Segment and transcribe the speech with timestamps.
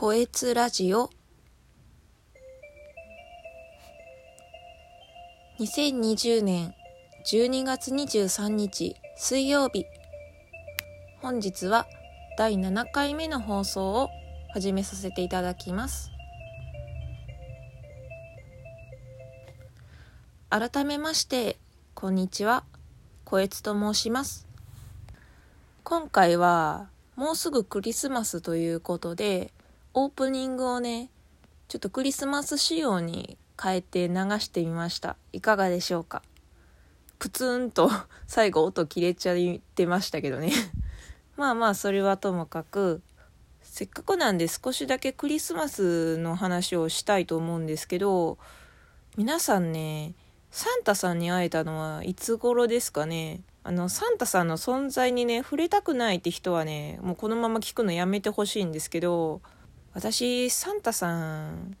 [0.00, 1.10] こえつラジオ。
[5.58, 6.72] 2020年
[7.26, 9.86] 12月23日水曜日。
[11.20, 11.88] 本日は
[12.36, 14.08] 第7回目の放送を
[14.54, 16.12] 始めさせていただきます。
[20.48, 21.58] 改めまして
[21.94, 22.62] こんにちは。
[23.24, 24.46] こえつと申します。
[25.82, 29.52] 今回はもうすぐクリスマスということで
[29.94, 31.10] オープニングをね
[31.68, 35.16] ちょっとクリスマス仕様に変えて流してみました。
[35.32, 36.22] いかがでしょうか？
[37.18, 37.90] プツンと
[38.26, 40.52] 最後音切れちゃってましたけどね。
[41.36, 43.02] まあまあそれはともかく
[43.62, 48.38] せっかくなんで少しだけクリスマスの話をしたいと思うんですけど
[49.16, 50.14] 皆さんね
[50.50, 53.42] サンタさんに会えたのはいつ頃ですかね？
[53.64, 59.42] あのサンタさんの存在にね触れたくないって人はねもうこのまま聞くのやめてほしいんですけど
[59.98, 61.76] 私サンタさん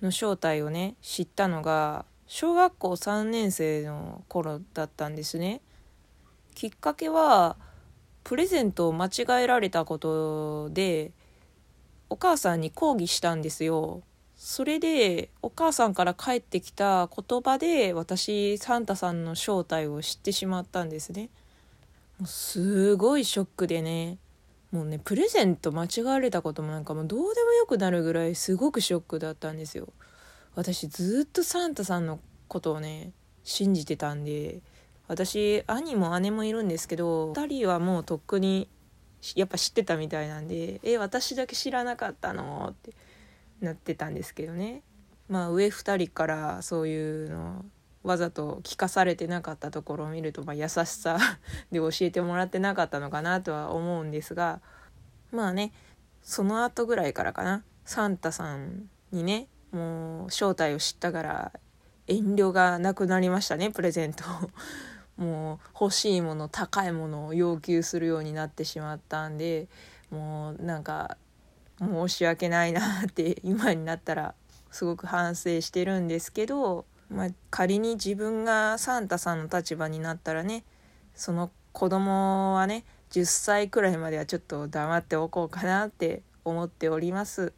[0.00, 5.60] の正体をね知ったのが小学校3年生の頃だったんですね。
[6.54, 7.56] きっかけは
[8.22, 11.10] プレゼントを間違えられたことで
[12.08, 14.04] お母さんに抗議したんですよ。
[14.36, 21.30] それでお母さんから返ってきた言葉で私サンタさんの正体を知ってしまったんですね。
[22.26, 24.18] すごいショックでね。
[24.76, 29.88] もうねプレゼント間違われたこともなんかもうどうでもよくなるぐらいすごくショックだったんですよ
[30.54, 34.60] 私ずっとサンタさんのことをね信じてたんで
[35.08, 38.68] 私兄も姉もいるんですけど2人はもうとっくに
[39.34, 42.92] やっぱ知ってたみたいなんで「え私だけ知らなかったの?」って
[43.60, 44.82] なってたんですけどね
[45.28, 47.64] まあ上2人からそういうの
[48.06, 51.18] わざと聞かされてなかったところを見ると、まあ、優しさ
[51.72, 54.60] で教えてもらってなかったのかなとは思うんですが
[55.32, 55.72] まあね
[56.22, 61.52] その後ぐらいからかなサンタさんにねもう正体を知ったから
[62.06, 64.22] 遠慮がなくなりましたねプレゼント
[65.20, 69.66] もう欲しいもの高いものを要求するようになってしまったんで
[70.10, 71.16] もうなんか
[71.80, 74.34] 申し訳ないなって今になったら
[74.70, 80.64] すごく反省してるんですけどまあ、仮に自分がサンタさんの立場になったらね
[81.14, 87.52] その子供はね10歳くらいまではちょっと黙っておこうかなって思っております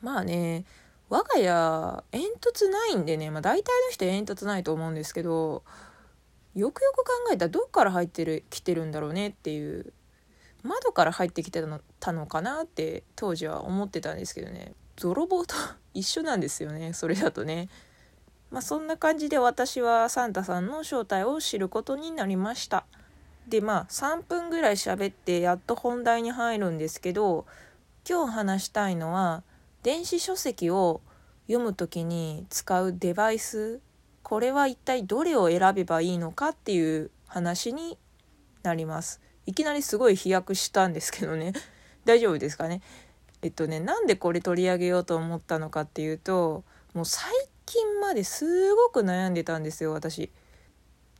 [0.00, 0.64] まあね
[1.08, 5.62] 我が家煙突ないんでね、まあ、大体の人煙突ないと思うんですけど
[6.54, 9.92] よくよく考えたらどっから入ってる来てるんだろうねっていう
[10.62, 11.62] 窓から入ってきて
[12.00, 15.54] たのかなって当時は思ってたんですけどね泥棒と
[15.94, 17.68] 一緒なんですよねそれだとね。
[18.52, 22.84] まあ、そんな感じで私はサンタさんの正体を知ることになりました。
[23.48, 27.44] でまあ3分ぐらい喋ってやっと本題に入るんですけど
[28.08, 29.42] 今日話したいのは
[29.82, 31.00] 電子書籍を
[31.48, 33.80] 読む時に使うデバイス
[34.22, 37.98] これは一体どれを選べばいいのかっていう話に
[38.62, 39.20] なります。
[39.46, 41.52] いきなりすごい飛躍したんですけどね
[42.04, 42.80] 大丈夫ですかね？
[43.40, 46.64] えっとねなんでこれ取り上げようと思ったのかっていうと
[46.94, 47.32] もう最
[47.72, 50.30] 近まですごく悩んでたんですよ私。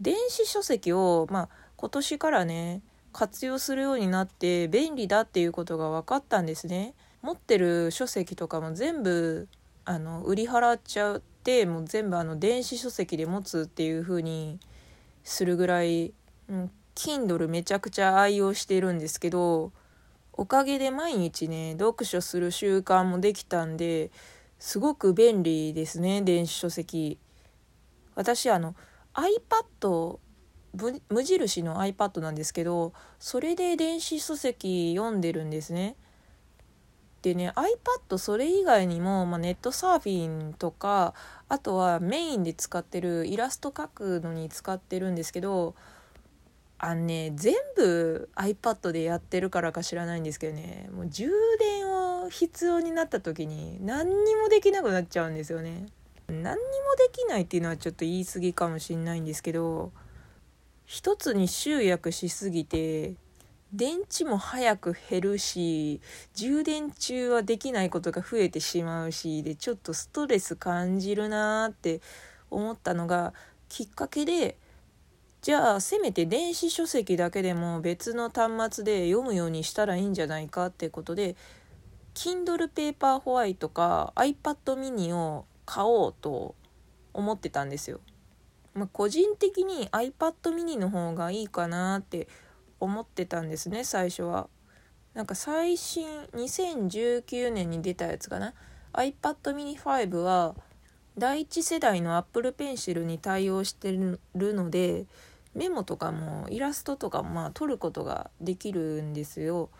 [0.00, 6.94] 電子書籍を、まあ、今年からね活用するようになって便利だっていうことが分かったんですね。
[7.22, 9.46] 持ってる書籍とかも全部
[9.84, 14.58] あの売り払っちゃってもう全部あの電子書籍で持つっていう風に
[15.22, 16.12] するぐらい、
[16.48, 19.70] うん、Kindle めちゃくちゃ愛用してるんですけど
[20.32, 24.10] おかげで毎日ね読書する習慣もできたんで
[24.60, 27.18] すごく便利ですね電子書籍。
[28.14, 28.76] 私あの
[29.14, 30.18] iPad
[31.08, 35.96] 無印の iPad なんですけどそれで電子書籍読んでるんですね。
[37.22, 41.14] でね iPad それ以外にも、まあ、ネットサーフィンとか
[41.48, 45.74] あとはメインで使ってるイラスト描くのに使ってるんですけど
[46.78, 51.79] あのね全部 iPad でやってるからか知らないんですけどねもう充電
[52.30, 55.86] 必要になった時に何にもできなくなっちゃうんですよね。
[56.28, 56.56] 何にも
[56.96, 59.92] できないっていうのはちょっと言い過ぎかもしんないんですけど
[60.86, 63.14] 一つに集約しすぎて
[63.72, 66.00] 電池も早く減るし
[66.34, 72.00] 充電中はできないことが増えてしまうしでちょっとストレス感じるなーって
[72.50, 73.32] 思ったのが
[73.68, 74.56] きっかけで
[75.42, 81.36] じゃあせめて電子書籍だけでも別の端末で読むようにしたらいいんじゃないかってことで
[82.20, 86.54] Kindle Paperwhite か iPad mini を買おうと
[87.14, 88.00] 思ってたんですよ。
[88.74, 92.28] まあ、個人的に iPad mini の方がいいかなって
[92.78, 94.48] 思ってたんですね最初は。
[95.14, 98.52] なんか最新2019年に出たやつかな
[98.92, 100.54] iPad mini 5は
[101.16, 105.06] 第一世代の Apple Pencil に対応してるので
[105.54, 109.70] メモとかもイラストとかまあ撮ることができるんですよ。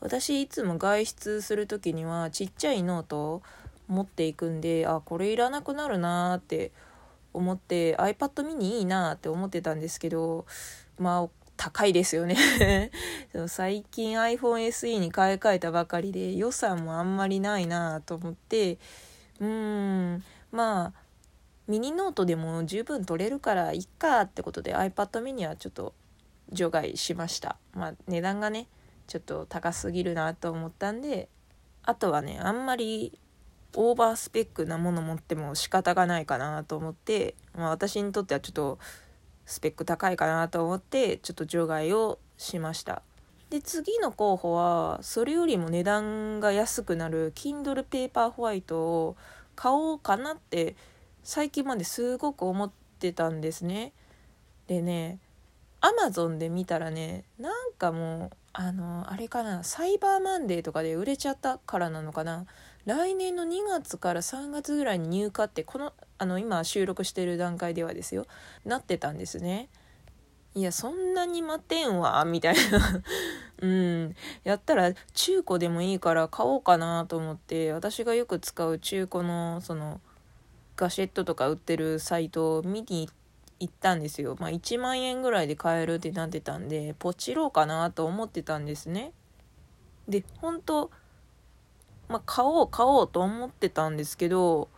[0.00, 3.42] 私いつも外出する時にはちっちゃいノート
[3.88, 6.72] 持っていくんであこれいらなくなるなって
[7.32, 10.46] 思って iPad mini いいなって思ってたんですけど
[10.98, 12.90] まあ高いですよね。
[13.48, 18.78] 最近 iPhone SE に買い替えたばかりで予算もあんまりないなと思って
[19.40, 21.06] うんまあ
[21.66, 25.94] ミニノートでも十分取れるからいっかってことで iPad mini はちょっと
[26.52, 27.56] 除外しました。
[27.72, 28.68] まあ値段がね
[29.06, 31.28] ちょっと高すぎるなと思ったんで
[31.82, 33.18] あとはねあんまり
[33.74, 38.78] オーバースペックなもの持っても仕方がないかなと思って、まあ、私にとってはちょっと
[39.44, 43.02] スペック高いかなと思ってちょっと除外をしました。
[43.50, 49.16] で次の候補はそれよりも値段が安くなる Kindle Paper White を
[49.54, 50.74] 買おうかなって
[51.22, 53.92] 最近まですごく思ってたんですね。
[54.66, 55.20] でね
[55.80, 62.46] アマゾンで見たらねなんかもうあのあれかなサイバーマンデーとかで売れちゃったからなのかな。
[62.86, 68.26] 来年の2月から3月ぐらいに入荷ってこのあの今収録してる段階ではですよ。
[68.64, 69.68] なってたんですね。
[70.54, 73.02] いやそんなに待てんわみたいな。
[73.60, 74.16] うん。
[74.42, 80.00] やったら中古でもいいから買おうかなと思って私がよく使う中古のその
[80.76, 83.14] ガシェットとか売ってるサイトを見に行っ
[83.58, 84.36] 行ったんですよ。
[84.38, 89.12] まあ1万円ぐらいで買えるってなってたんでポチろうかなと思ってたんですね。
[90.08, 90.90] で本当
[92.08, 94.68] まあ買おう買おうと思ってたんですけど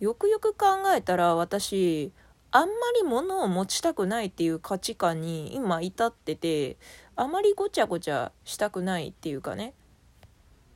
[0.00, 2.12] よくよく考えたら私
[2.50, 6.76] あんまり物を持ちたくないっていう価値観に今至ってて
[7.16, 9.74] あまりごちゃごちゃしたくないっていうかね。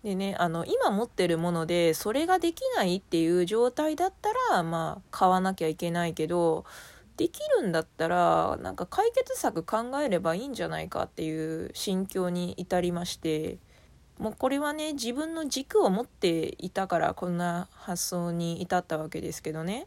[0.03, 6.65] でねあの今持ってるものでそれができないっていう状態だったらまあ買わなきゃいけないけど
[7.22, 13.58] できるんだったらなんか解決策考えればいいんじゃないかっていう心境に至りまして
[14.19, 19.86] もうこれはね自分の軸を持っていたからこんな発想に至ったわけですけどね。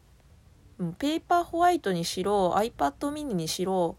[0.98, 3.98] ペーパーホワイトにしろ iPad mini にしろ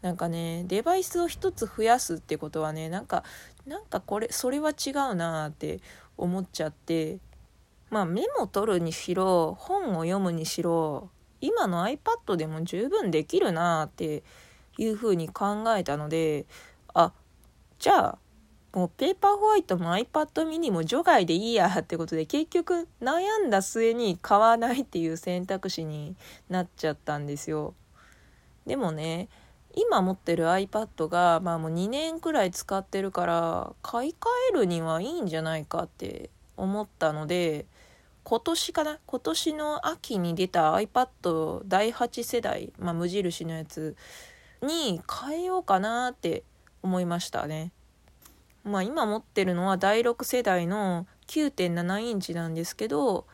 [0.00, 3.22] なんかねデバイスを1つ増やすってことはねなんか
[3.66, 5.80] なんかこれそれは違うなって
[6.16, 7.18] 思っちゃって。
[7.90, 14.22] まあメモ取るにしろ本を読むにしろ今の iPad でも十分できるなって
[14.76, 16.46] いうふうに考えたので
[16.94, 17.12] あ
[17.78, 18.18] じゃあ
[18.72, 26.16] もうペーパーホワイトも iPad mini も除外でいいやってことで結局悩んだ末に買わないっていう選択肢に
[26.48, 27.74] なっちゃったんですよ。
[28.66, 29.28] でもね
[29.74, 37.66] 今持ってる iPad がまあもう2年くらい使ってるから買い替えるにはいいんじゃないかって思ったので
[38.28, 38.98] 今年かな？
[39.06, 43.96] 今年の秋に出た iPad 第8世代、まあ、無印のやつ
[44.60, 46.42] に変えようかなって
[46.82, 47.72] 思いましたね。
[48.64, 53.26] まあ今持ってるのは第6世代の9.7インチなんですけど、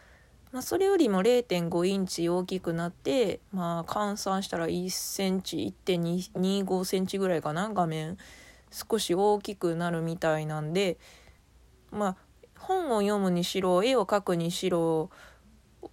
[0.53, 7.69] まあ、それよりも0.5インチ大きくなってまあ換算したら1センチ1.25センチぐらいかな？
[7.71, 8.17] 画面。
[8.71, 10.99] 少し大きくなるみたいなんで
[11.91, 12.17] まあ
[12.67, 15.11] 本を読むにしろ絵を描くにしろ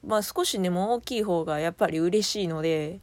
[0.05, 2.99] まあ少しでも大きい方がやっぱり嬉しいので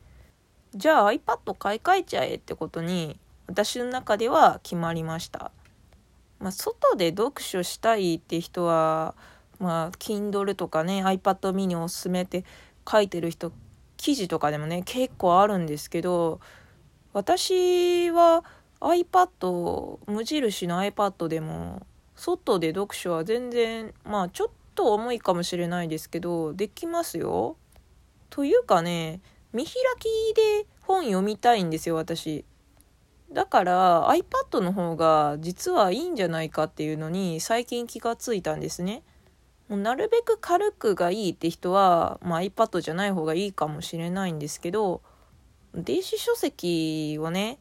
[0.74, 5.50] じゃあ iPad 買い替えちゃえってことに私の中では決まりました。
[6.38, 9.14] まあ、外で読書したいって人は、
[9.58, 12.44] まあ、Kindle とかね iPad mini を勧めて
[12.88, 13.52] 書いてる人
[13.96, 16.40] 記事とかでもね結構あるんですけど
[17.12, 18.44] 私は
[18.80, 21.84] iPad 無印の iPad でも
[22.18, 27.56] 外で読書は全然まあちょっと重いかもしれないですけどできますよ。
[28.28, 29.20] というかね
[29.52, 32.44] 見開きで本読みたいんですよ私。
[33.32, 39.02] だから iPad の方が実はいいんじゃないかっていうのに最近気がついたんですね。
[39.68, 45.02] もうなるべく軽くがいいって人は、まあ、iPad じゃない方がいいかもしれないんですけど
[45.74, 47.58] 電子書籍をね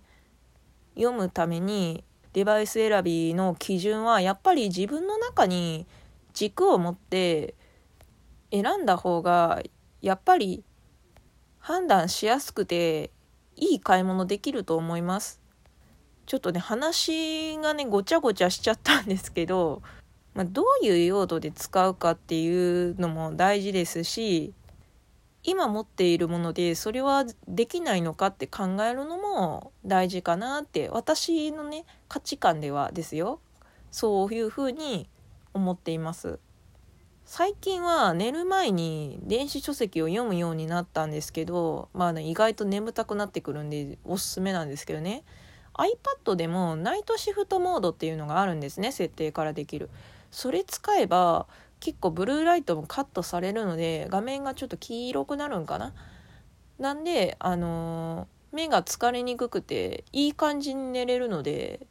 [0.96, 2.06] 読むために
[2.38, 5.88] デバイス選びの基準はやっぱり自分の中に
[6.34, 7.56] 軸を持って
[8.52, 9.64] 選んだ方が
[10.04, 10.64] やっぱり
[11.58, 13.10] 判断しやすくて
[13.56, 15.42] いい買い物できると思います。
[16.28, 19.82] ちょっとね話がねごちゃごちゃしちゃったんですけど、
[20.36, 24.54] まあ、どういう用途で使うかっていうのも大事ですし
[25.44, 33.40] 今持っているものでそれはできないのかって考えるのも大事かなって私のね価値観ではですよ。
[33.92, 35.10] そういうふうに
[35.54, 36.40] 思っています。
[37.26, 45.24] 最近は寝る前に電子書籍を読むようになったんですけどまあね意外と眠たくなってくるんでおすすめなんですけどね。
[45.74, 49.90] iPad でもナイトシフトモードっていうのがあるんですね設定からできる。
[50.32, 51.48] それ使えば
[51.80, 55.94] 結構ブルーライトもカットされるので画面がちょっと黄色くなるんかな？
[56.80, 61.88] なんであのー、目が疲れにくくていい感じに寝れるので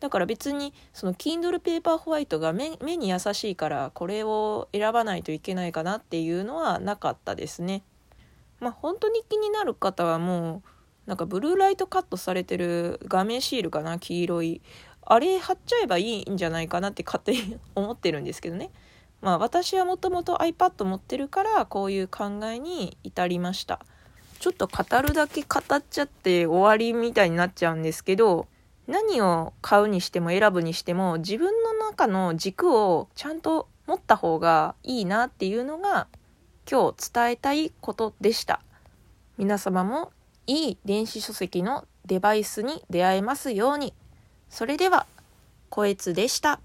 [0.00, 7.82] だから別にその Kindle ペーパーホワイトが目に優しいからこれを選ばないといけないかなっていうのはなかったですね。
[8.60, 10.68] まあ本当に気になる方はもう
[11.06, 13.98] なんかブルーライトカットされてる画面シールかな？
[13.98, 14.62] 黄色い。
[15.06, 18.70] あれ貼っちゃえばいいんじゃないかなって勝手に 思ってるんですけどね。
[19.24, 23.80] まあ私はもともと iPad 持ってるからこういう考えに至りました
[24.38, 28.46] ちょっと語るだけ語っちゃって終わりみたいになっちゃうんですけど
[28.86, 36.06] 何を買うにしても選ぶにしても自分の中の軸をちゃんと持った方がいいなっていうのが
[36.70, 38.60] 今日伝えたいことでした
[39.38, 40.12] 皆様も
[40.46, 43.94] いい電子書籍のデバイスに出会えますように。
[44.50, 45.06] それでは、
[45.70, 46.60] こえつでした。